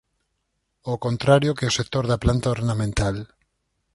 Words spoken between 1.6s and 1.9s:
o